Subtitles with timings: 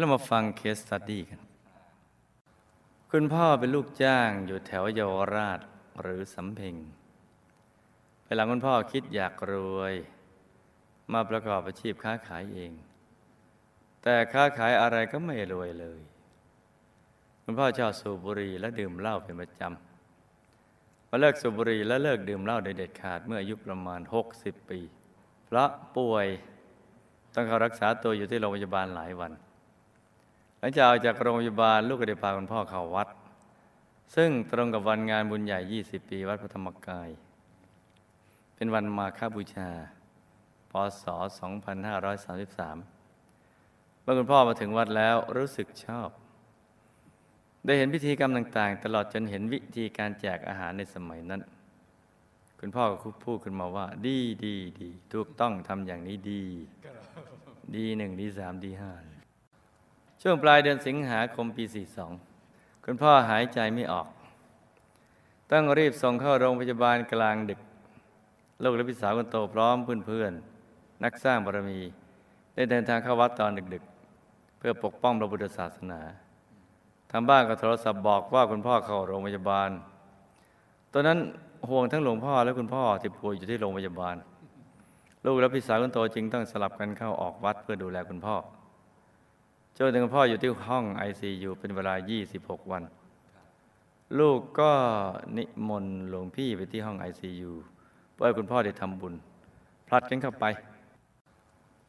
[0.00, 1.40] เดี๋ยวเรามาฟัง case study กัน
[3.10, 5.60] คุณพ่อเป็นลูกจ้างอยู่แถวเยาวราช
[6.00, 6.74] หรือสำเพ็ง
[8.26, 9.94] เวลาคุณพ่อคิดอยากรวย
[11.12, 12.72] มาประกอบอาชีพค้าขายเอง
[14.02, 16.00] แต่ค้าขายอะไรก็ไม่รวยเลย
[17.42, 24.00] คุณพ่อชอบสูบบุหรี่และดื่มเหล้าเป็นประจำมาเลิกสูบบุหรี่และเลิกดื่มเหล้าโดยเด็ดขาดเมื่ออายุประมาณ
[24.34, 24.80] 60 ปี
[25.44, 26.26] เพราะป่วย
[27.34, 29.34] ต้องเข้ารักษาตัวอยู่ที่โรงพยาบาลหลายวัน
[30.60, 33.08] หลังจากออกจากโรงพยาบาลลูกก็ได้พาคุณพ่อเข้าวัด
[34.14, 37.08] ซึ่งตรงกับวันงานบุญใหญ่ 20 ปีวัดพระธรรมกาย
[38.54, 39.70] เป็นวันมาฆบูชา
[40.70, 41.04] พศ
[42.88, 46.08] 2533 เมื่อคุณพ่อมาถึงวัดแล้วรู้สึกชอบ
[47.64, 51.40] ได้เห็นพิธีกรรมต่างๆ ตลอดจนเห็นวิธีการแจกอาหารในสมัยนั้น
[52.60, 56.42] คุณพ่อก็พูดขึ้นมาว่า ดีดีดีถูกต้องทำอย่างนี้ดี
[57.76, 58.92] ดีหนึ่งดีสามดีห้า
[60.22, 61.64] ช่วงปลายเดือนสิงหาคมปี
[62.24, 64.06] 42 คุณพ่อหายใจไม่ออก
[65.50, 67.60] ต้องรีบส่งเข้าโรงพยาบาลกลางดึก
[68.62, 71.80] ลูกและพี่สาวคนโตพร้อมเพื่อนๆ นักสร้างบารมี
[72.54, 76.00] ได้เดินทางเข้าวัดตอนดึกๆ เพื่อปกป้องพระพุทธศาสนา
[77.10, 79.70] ทางบ้านก็โทรศัพท์บอกว่าคุณพ่อเข้าโรงพยาบาล
[80.92, 81.18] ตอนนั้น
[81.68, 84.16] ห่วงทั้งหลวงพ่อและคุณพ่อที่ป่วยอยู่ที่โรงพยาบาล
[85.24, 88.36] ลูกและพี่สาวคนโตจึงต้องสลับกันเข้าออกวัดเพื่อดูแลคุณพ่อ
[89.76, 91.94] จนถึงคุณพ่ออยู่ที่ห้อง ICU เป็นเวลา
[92.32, 92.82] 26 วัน
[94.18, 94.72] ลูกก็
[95.36, 97.52] นิมนต์หลวงพี่ไปที่ห้อง ICU
[98.12, 99.14] เพื่อให้คุณพ่อได้ทำบุญ
[99.86, 100.44] พลัดกันเข้าไป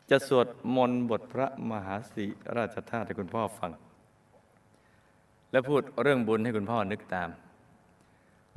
[0.10, 2.26] จะสวดมนต์บทพระมหาสี
[2.58, 3.72] ราชธาตุให้คุณพ่อฟัง
[5.52, 7.30] และพูดเรื่องบุญให้คุณพ่อนึกตาม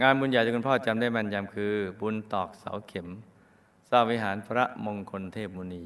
[0.02, 3.08] งานบุญใหญ่ที่คุณพ่อจำได้แม่นยำคือ บุญตอกเสาเข็ม
[3.90, 5.84] สร้างวิหารพระมงคลเทพมุนี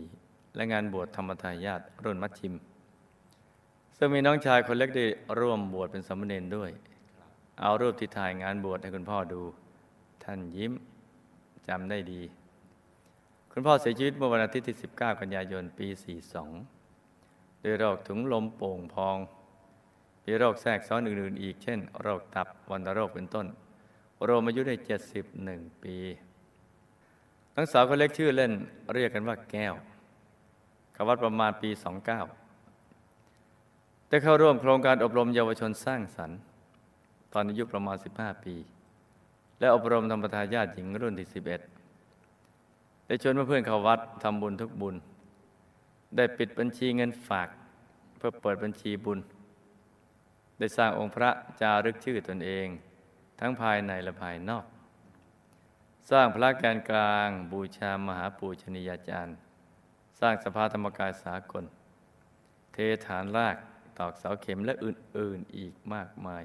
[0.55, 2.55] และงานบวชธรรมทายาทรุ่นมัชชิม
[4.01, 5.07] ซึ่งมีน้องชายคนเล็กได้
[5.41, 6.71] ร่วมบวชเป็นสามเณรด้วย
[7.61, 9.43] เอารูปที่ถ่ายงานบวชให้คุณพ่อดู
[10.25, 10.73] ท่านยิ้ม
[11.69, 12.23] จำได้ดี
[13.53, 15.87] คุณพ่อเสียชีวิตเมื่อวันอาทิตย์ที่ 19 กันยายนปี
[16.75, 19.17] 42 ด้วยโรคถุงลมโป่งพอง
[20.25, 23.47] มีโรคแทรกซ้อนอื่นๆอีก เช่น โรคตับวันโรคเป็นต้น
[24.29, 24.75] รวมอายุได้
[25.29, 25.97] 71 ปี
[27.55, 28.53] ทั้งสาวคนเล็กชื่อเล่น
[28.95, 29.75] เรียกกันว่าแก้ว
[30.93, 32.48] เขาวัดประมาณปี 29
[34.09, 36.39] ได้เข้าร่วมโครงการอบรมเยาวชนสร้างสรรค์
[37.33, 38.57] ตอนอายุประมาณ 15 ปี
[39.59, 44.95] และอบรมธรรมทายาทหญิงรุ่นที่ 11 ได้ชวนเพื่อนเข้าวัดทำบุญทุกบุญ
[46.17, 47.49] ได้ปิดบัญชีเงินฝาก
[48.19, 49.19] เพื่อเปิดบัญชีบุญ
[50.59, 51.31] ได้สร้างองค์พระ
[51.61, 52.67] จารึกชื่อตนเอง
[53.41, 54.65] ทั้งภายในและภายนอก
[56.11, 59.37] สร้างพระแกนกลาง บูชามหาปูชนียาจารย์
[60.21, 61.65] สร้างสภาธรรมกายสากล
[62.73, 62.77] เท
[63.07, 63.57] ฐานราก
[63.99, 66.43] ตอกเสาเข็มและอื่น ๆอีกมากมาย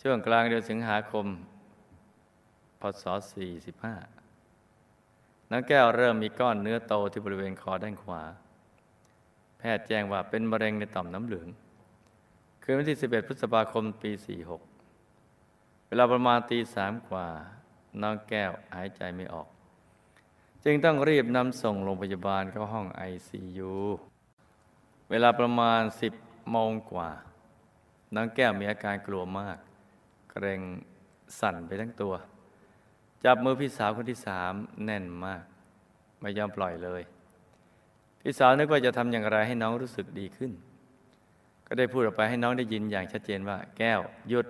[0.00, 1.26] ช่วงกลางเดือนสิงหาคม
[2.80, 3.04] พศ
[4.28, 8.22] 45น้องแก้วเริ่มมีก้อนเนื้อโตที่บริเวณคอด้านขวา
[9.58, 11.48] แพทย์แจ้งว่าเป็นมะเร็งในต่อมน้ำเหลือง
[12.62, 14.10] คืนวันที่ 11 พฤษภาคม ปี
[14.98, 17.26] 46 เวลาประมาณตีสามกว่า
[18.02, 19.48] น้องแก้วหายใจไม่ออก
[20.64, 23.72] จึงต้องรีบนำส่งโรงพยาบาลเข้าห้อง ICU
[25.10, 27.10] เวลาประมาณ10 โมงกว่า
[28.14, 29.58] น้องแก้วมีอาการกลัวมาก
[30.30, 30.60] เกรง
[31.40, 32.14] สั่นไปทั้งตัว
[33.24, 34.52] จับมือพี่สาวคนที่สาม
[34.84, 35.42] แน่นมาก
[36.20, 37.02] ไม่ยอมปล่อยเลย
[38.20, 40.52] พี่สาวนึกว่าจะทำอย่างไรให้น้องรู้สึกดีขึ้น
[41.66, 44.46] ก็ได้พูดออกไปให้น้องได้ยินอย่างชัดเจนว่า แก้วหยุด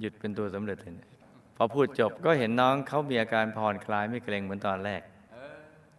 [0.00, 1.08] หยุดเป็นตัวสำเร็จเลย
[1.56, 5.02] พอพูดจบก็เห็นน้องเขามีอาการผ่อนคลายไม่เกรงเหมือนตอนแรก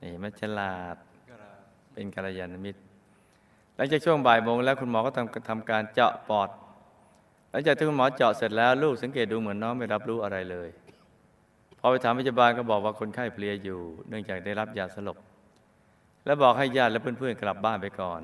[0.01, 0.95] นี่มันฉลาด
[1.93, 2.81] เป็นกัลยาณมิตร
[3.75, 6.49] หลังจากช่วงบ่ายโมงแล้วคุณหมอก็ทำทำการเจาะปอด
[7.51, 10.69] หลังจากที่คุณหมอเจาะเสร็จแล้วลูกสังเกตดูเหมือนน้องไม่รับรู้อะไรเลย
[11.79, 15.17] พอไปถามพยาบาลก็บอกว่าคนไข้เพลียอยู่ เนื่องจากได้รับยาสลบ
[16.25, 18.21] และบอกให้ญาติและเพื่อนๆกลับบ้านไปก่อน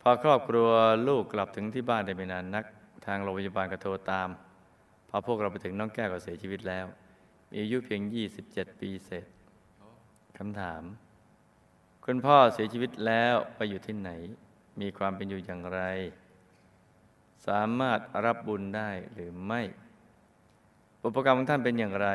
[0.00, 0.68] พอครอบครัว
[1.08, 2.64] ลูกกลับถึงที่บ้านได้ไม่นานนัก
[3.06, 4.28] ทางโรงพยาบาลก็โทรตาม
[5.08, 6.86] พอพวกเราไปถึงน้องแก้วก็เสียชีวิตแล้ว
[7.50, 8.00] มีอายุเพียง
[8.40, 9.26] 27 ปีเศษ
[10.38, 10.82] คำถาม
[12.08, 14.10] คุณพ่อเสียชีวิตแล้วไปอยู่ที่ไหน
[14.80, 15.80] มีความเป็นอยู่อย่างไร
[17.46, 19.62] สามารถรับบุญได้หรือไม่
[21.04, 22.08] อุปกรรมของท่านเป็นอย่างไร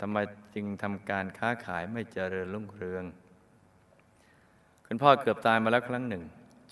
[0.00, 0.16] ทำไม
[0.54, 3.04] จึงทำการค้าขายไม่เจริญรุ่งเรือง
[4.86, 6.22] คุณพ่อเกือบตายมาแล้วครั้งหนึ่ง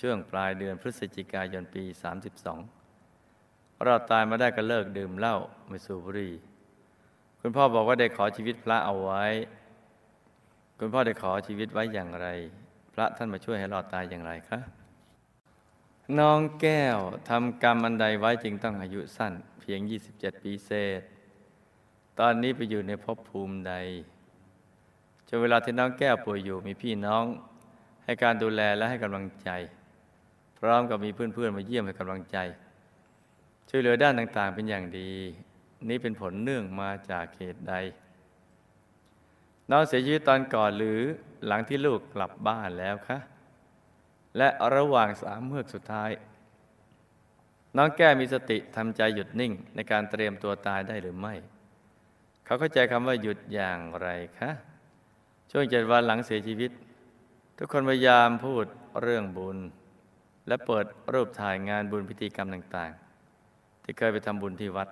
[0.00, 1.84] ช่วงปลายเดือนพฤศจิกายนปี
[3.02, 5.36] 32 เราตายมาได้ก็เลิกดื่มเหล้า
[5.68, 6.34] ไม่สูบบุหรี่
[7.40, 9.24] คุณพ่อบอกว่าได้ขอชีวิตพระเอาไว้
[10.78, 12.28] คุณพ่อได้ขอชีวิตไว้อย่างไร
[12.92, 14.58] พระท่านมาช่วยให้รอดตายอย่างไรคะ
[16.18, 16.98] น้องแก้ว
[17.28, 19.80] ทำกรรมอันใดไว้จึงต้องอายุสั้น เพียง
[20.12, 21.02] 27 ปีเศษ
[22.18, 23.74] ตอนนี้ไปอยู่ในภพภูมิใด
[25.28, 27.24] จนเวลาที่น้องแก้วป่วยอยู่มีพี่น้อง
[28.04, 29.50] ให้การดูแลและให้กำลังใจ
[30.58, 32.38] พร้อมกับมีเพื่อนๆมาเยี่ยมให้กำลังใจ
[33.68, 35.10] ช่วยเหลือด้านต่างๆเป็นอย่างดี
[35.88, 37.74] นี้เป็นผลเนื่องมาจากเหตุใด
[39.70, 41.00] น้องเสียชีวิตตอนก่อนหรือ
[41.46, 43.18] หลังที่ลูกกลับบ้านแล้วคะ
[44.36, 46.10] และระหว่างสามเมือกสุดท้าย
[47.76, 51.34] น้องแก้มีสติทำใจหยุดนิ่งในการเตรียมตัวตายได้หรือไม่
[52.44, 54.50] เขาเข้าใจคำว่าหยุดอย่างไรคะ
[55.50, 56.70] ช่วงเจ็ดวันหลังเสียชีวิต
[57.58, 58.64] ทุกคนพยายามพูด
[59.02, 59.58] เรื่องบุญ
[60.48, 62.90] และเปิดรูปถ่ายงานบุญพิธีกรรมต่าง
[63.38, 64.88] ๆ ที่เคยไปทำบุญที่วัด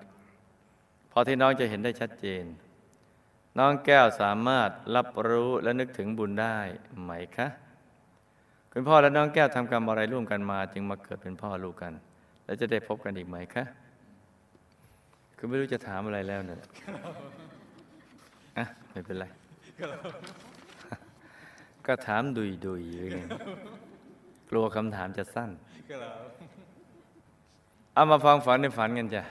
[1.12, 2.44] พอที่น้องจะเห็นได้ชัดเจน
[3.58, 6.56] น้องแก้วสามารถรับรู้และนึกถึงบุญได้
[7.02, 7.48] ไหมคะ
[8.72, 11.92] คุณพ่อและน้องแก้วทำกรรมอะไรร่วมกันมา จึงมาเกิดเป็นพ่อลูกกัน
[12.44, 13.64] แล้วจะได้พบกันอีกไหมคะ
[15.36, 16.60] คือไม่รู้จะถามอะไรแล้วเนี่ย
[18.58, 19.26] อะไม่เป็นไร
[21.86, 23.20] ก็ถามดุยดุยๆไง
[24.50, 25.50] กลัวคำถามจะสั้น
[27.94, 29.22] เอามาฟังฝันในฝันกันจ้ะ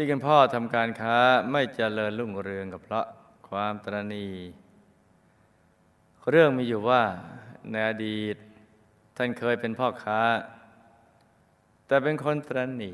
[0.00, 1.16] ที่คุณพ่อทำการค้า
[1.52, 3.06] ไม่เจริญรุ่งเรืองกับเพราะ
[3.48, 4.26] ความตรณี
[6.30, 7.02] เรื่องมีอยู่ว่า
[7.70, 8.36] ในอดีต
[9.16, 10.20] ท่านเคยเป็นพ่อค้า
[11.86, 12.92] แต่เป็นคนตรณี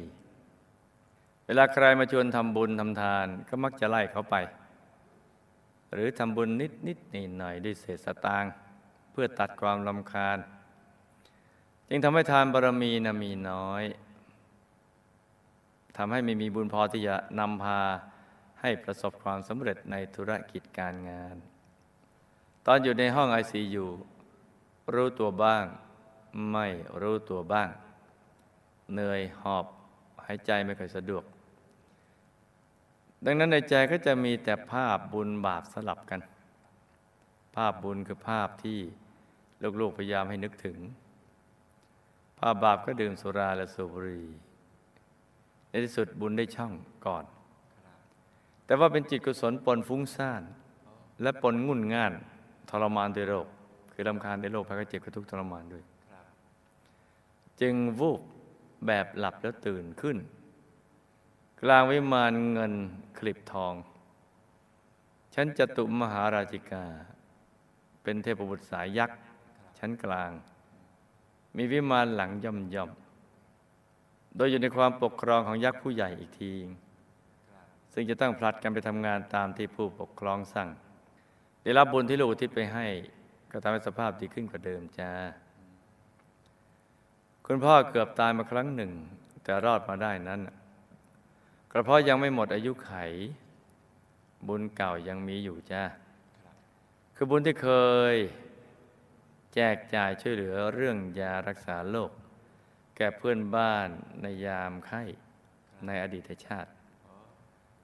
[1.46, 4.36] เวลาใครมาชวนทำบุญทำทานก็มักจะไล่เขาไป
[5.92, 8.52] หรือทำบุญนิดนิดหน่อยหน่อยด้วยเศษสตางค์
[9.10, 10.38] เพื่อตัดความลำคาญ
[11.88, 13.84] จึงทำให้ทานบารมีนะมีน้อย
[15.96, 17.80] ทำให้ไม่มีบุญพอที่จะนำพา
[18.60, 21.36] ให้ประสบความสำเร็จในธุรกิจการงาน
[22.66, 23.86] ตอนอยู่ในห้องไอซียู
[24.94, 25.64] รู้ตัวบ้าง
[26.52, 26.66] ไม่
[27.00, 27.68] รู้ตัวบ้าง
[28.92, 29.66] เหนื่อยหอบ
[30.26, 31.24] หายใจไม่ค่อยสะดวก
[33.24, 36.20] ดังนั้นในใจก็จะมีแต่ภาพบุญบาปสลับกัน
[37.56, 38.78] ภาพบุญคือภาพที่
[39.80, 40.78] ลูกๆพยายามให้นึกถึง
[42.38, 44.26] ภาพบาปก็ดื่มสุราและสูบบุหรี่
[45.74, 46.72] ในที่สุดบุญได้ช่อง
[47.06, 47.24] ก่อน
[48.66, 50.42] แต่ว่าเป็นจิตกุศลปนฟุ้งซ่าน
[51.22, 52.12] และปนงุ่นง่าน
[52.70, 53.46] ทรมานด้วยโรค
[53.92, 55.84] คือลำคาญในโรคภัยไข้เจ็บกระทุกข์ทรมานด้วย
[57.60, 58.20] จึงวูบ
[58.86, 60.16] แบบหลับแล้วตื่นขึ้น
[61.62, 62.72] กลางวิมานเงิน
[63.18, 63.74] คลิบทอง
[65.34, 66.84] ชั้นจตุมหาราชิกา
[68.02, 69.18] เป็นเทพบุตรสายยักษ์
[69.78, 70.30] ชั้นกลาง
[71.56, 72.90] มีวิมานหลังย่อมย่อม
[74.36, 76.52] โดยอยู่ในความปกครองของยักษ์ผู้ใหญ่อีกที
[77.92, 80.68] ซึ่งจะต้องผลัดกันไปทำงานตามที่ผู้ปกครองสั่ง
[81.62, 82.86] ได้รับบุญที่ลูกอุทิศไปให้
[83.52, 85.10] ก็ทำให้สภาพดีขึ้นกว่าเดิมจ้า
[87.46, 88.92] คุณพ่อเกือบตายมาครั้งหนึ่ง
[89.44, 90.40] แต่รอดมาได้นั้น
[91.70, 92.92] ก็เพาะยังไม่หมดอายุไข
[94.48, 95.82] บุญเก่ายังมีอยู่จ้า
[97.16, 97.68] คือบุญที่เค
[98.12, 98.14] ย
[99.54, 102.10] แจกจ่ายช่วยเหลือเรื่องยารักษาโรค
[102.96, 103.88] แก่เพื่อนบ้าน
[104.22, 105.02] ในยามไข้
[105.86, 106.70] ในอดีตชาติ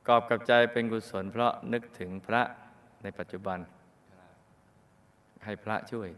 [0.08, 2.42] กอบกับใจเป็นกุศลเพราะนึกถึงพระ
[3.02, 3.58] ในปัจจุบัน
[5.44, 6.08] ให้พระช่วย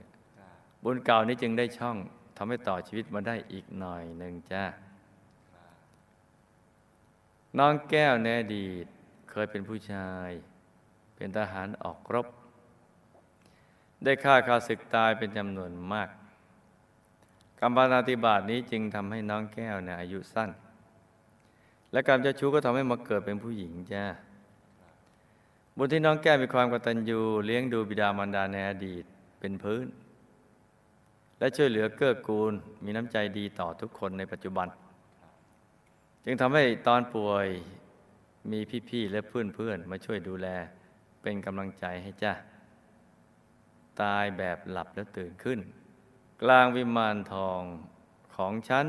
[0.85, 1.97] บุญเก่านี้จึงได้ช่อง
[2.37, 4.65] ทำให้ต่อชีวิตมาได้อีกหน่อยหนึ่งจ้า
[7.59, 8.87] น้องแก้วในอดีต
[9.31, 10.31] เคยเป็นผู้ชาย
[11.17, 12.27] เป็นทหารออกรบ
[14.05, 16.09] ได้ฆ่าข้าศึกตายเป็นจำนวนมาก
[17.65, 20.51] กรรมปานาติบาตนี้จึงทำให้น้องแก้วเนี่ยอายุสั้น
[21.93, 24.05] และกรรมเจ้าชู้ก็ทำให้มาเกิดเป็นผู้หญิงจ้า
[25.77, 29.05] บุญที่น้องแก้วมีความกตัญญูเลี้ยงดูบิดามารดาในอดีต
[29.41, 29.87] เป็นพื้น
[31.39, 32.53] และช่วยเหลือเกื้อกูล
[32.85, 34.69] มีน้ำใจดีต่อทุกคนในปัจจุบัน
[36.25, 37.47] จึงทำให้ตอนป่วย
[38.53, 40.49] มีพี่ๆและเพื่อนๆมาช่วยดูแล
[41.23, 42.33] เป็นกำลังใจให้จ้า
[44.01, 45.61] ตายแบบหลับแล้วตื่นขึ้น
[46.43, 47.63] กลางวิมานทอง
[48.37, 48.87] ของฉัน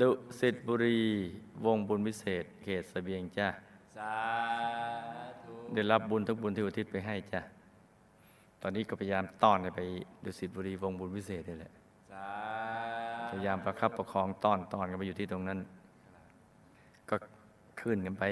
[0.00, 0.10] ดุ
[0.40, 1.00] สิตบุรี
[1.64, 3.48] วงบุญวิเศษ เขตสเสบียงจ้า
[3.96, 4.14] สา
[5.42, 7.40] ธุได้รับบุญทุกบุญที่อุทิศไปให้จ้า
[8.62, 9.80] ตอนนี้ก็พยายามต้อนไป
[10.24, 11.72] ดุสิตบุรีวงบุญวิเศษนี่แหละ
[13.30, 15.58] พยายามประคับประคองต้อนต้อนกันไปอยู่ที่ตรงนั้น
[17.10, 17.16] ก็
[17.80, 18.24] ขึ้นกันไป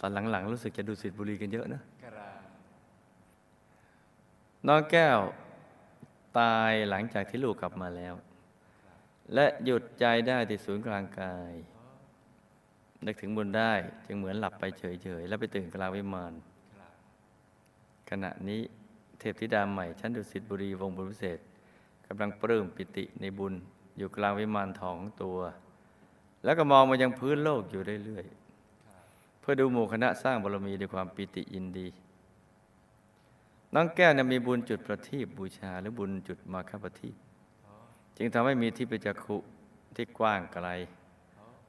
[0.00, 1.82] ตอนหลังๆ รู้สึกจะดุสิตบุรีกันเยอะนะ
[4.66, 5.18] น้องแก้ว
[6.38, 8.14] ตายหลังจากที่ลูกกลับมาแล้ว
[9.34, 11.52] และหยุดใจได้ที่ศูนย์กลางกาย
[13.06, 13.72] นึกถึงบุญได้
[14.06, 16.32] จึงเหมือนหลับไปเฉยๆ แล้วไปตื่นกลางวิมาน
[18.10, 18.60] ขณะนี้
[19.18, 21.38] เทพธิดาใหม่ชั้นดุสิตบุรีวงบุญพิเศษ
[22.04, 23.54] กกำลังปลื้มปิติในบุญ
[23.98, 25.38] อยู่กลางวิมานทองของตัว
[26.44, 31.86] แล้วก็มองมายังพื้นโลกอยู่เรื่อยๆ เพื่อดูหมู่คณะสร้างบารมีด้วยความปิติยินดี
[33.74, 37.16] น้องแก้วเนี่ยมีบุญจุดประทีปบูชา หรือบุญจุดมาคประทีป
[38.16, 39.36] จึงทำให้มีที่ประจักขุ
[39.96, 40.68] ที่กว้างไกล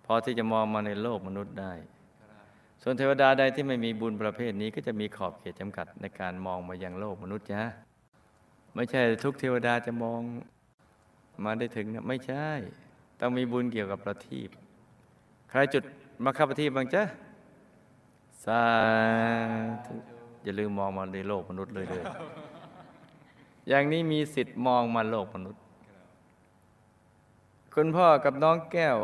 [0.06, 1.74] พอที่จะมองมาในโลกมนุษย์ได้
[2.82, 7.62] ส่วนเทวดาใดที่ไม่มีบุญประเภทนี้ก็จะมีขอบเขตจำกัดในการมองมายังโลกมนุษย์จ้ะ
[8.76, 10.22] ไม่ใช่ทุกเทวดาจะมอง
[11.44, 12.48] มาได้ถึงนะไม่ใช่
[13.20, 14.50] ต้องมีบุญเกี่ยวกับประทีป
[15.50, 15.84] ใครจุด
[16.24, 17.04] มาคับประทีปบ้างจ๊ะ
[18.46, 18.62] สา
[19.88, 20.11] ธุ
[20.44, 22.04] อย่าลืมมองมาในโลกมนุษย์เลยเลย
[23.70, 25.62] อย่างนี้มีสิทธิ์มองมาโลกมนุษย์
[27.76, 28.98] คุณพ่อกับน้องแก้ว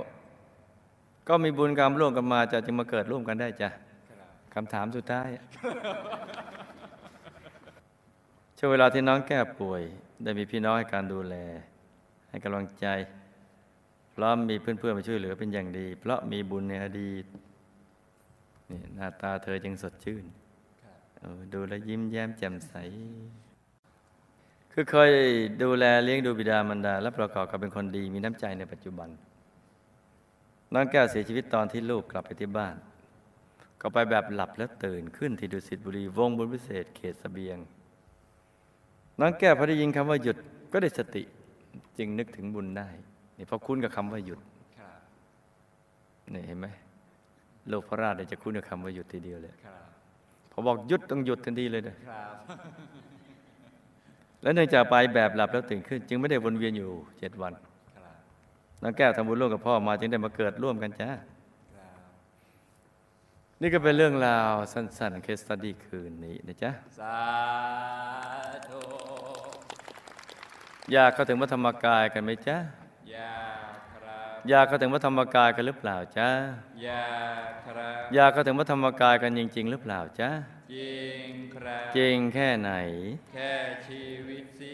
[1.27, 3.69] ก็มีบุญกรรมร่วมกันมาจะจึงมาเกิดร่วมกันได้จ้ะ
[4.53, 5.29] คำถามสุดท้าย
[8.57, 9.81] ช่วงเวลาที่น้องแก้วป่วย
[10.23, 11.35] ได้มีพี่น้องให้การดูแล
[12.29, 12.87] ให้กำลังใจ
[14.15, 17.25] พร้อมมีเพื่อนๆมาช่วยเหลือเป็นอย่างดี เพราะมีบุญในอดีต
[18.69, 20.23] นี่หน้าตาเธอจึงสดชื่น
[21.53, 22.73] ดูแลยิ้มแย้มแจ่มใส
[24.71, 25.11] คือเคย
[25.63, 29.09] ดูแลเลี้ยงดูบิดามารดา และประกอบกับเป็นคนดีมีน้ำใจในปัจจุบัน
[30.73, 32.75] น้องแก้วเสียชีวิตตอนที่ลูกกลับไปที่บ้าน
[33.81, 37.57] ก็ไปแบบหลับแล้วตื่นขึ้นที่ดุสิตบุรีวงบุญพิเศษเขตสเสบียง
[39.19, 40.37] น้องแก้วพอได้ยินคำว่าหยุด
[40.71, 41.23] ก็ได้สติ
[41.97, 42.87] จึงนึกถึงบุญได้
[43.37, 44.39] นี่พอคุ้นกับคำว่าหยุด
[46.33, 46.67] นี่เห็นไหม
[47.69, 49.96] โลกพระราชจะคุ้นกับคำว่าหยุดทีเดียวเลยพ
[50.57, 51.95] อบอกหยุดต้องหยุดทันทีเลยนะ
[54.41, 57.53] แล้วเนื่องจากไปแบบหลับแล้วตื่นขึ้น จึงไม่ได้วนเวียนอยู่เจ็ดวัน
[58.81, 61.09] น้องแก้วทำบุญร่วมกับพ่อมาจึงได้มาเกิดร่วมกันจ้า
[63.61, 67.17] นี่ก็เป็นเรื่องราวสั้นๆ เคสตัดดี้คืนนี้นะจ๊ะ สา
[68.67, 68.79] ธุ
[70.91, 72.86] อยากเข้าถึงพระธรรมกายกันไหมจ๊ะอยากครับ
[74.49, 76.29] อยากเข้าถึงพระธรรมกายกันหรือเปล่าจ๊ะ
[76.83, 77.07] อยา
[77.47, 80.29] กครับอยากเข้าถึงพระธรรมกายกันจริง ๆ หรือเปล่าจ๊ะ
[80.73, 82.71] จริงครับจริงแค่ไหน
[83.33, 83.51] แค่
[83.87, 84.71] ชีวิตสิ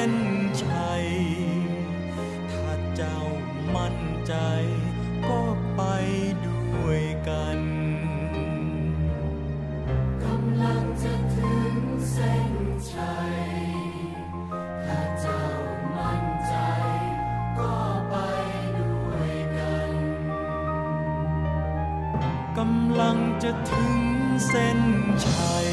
[0.00, 0.14] ้น
[0.62, 1.06] ชัย
[2.52, 3.18] ถ้าเจ้า
[3.74, 4.34] มั่นใจ
[5.28, 5.42] ก็
[5.76, 5.82] ไป
[6.46, 7.60] ด้วยกัน
[10.24, 11.74] กำลังจะถึง
[12.12, 12.52] เส้น
[12.92, 13.38] ชัย
[14.84, 15.42] ถ้าเจ้า
[15.96, 16.54] มั่นใจ
[17.58, 17.74] ก็
[18.10, 18.14] ไป
[18.78, 19.92] ด้วยกัน
[22.58, 23.96] กำลังจะถึง
[24.48, 24.80] เส้น
[25.26, 25.65] ชัย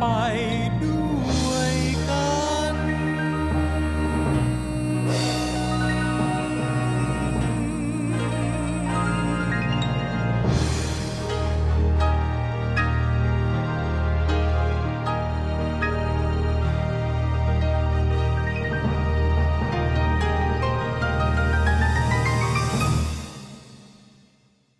[0.00, 0.49] by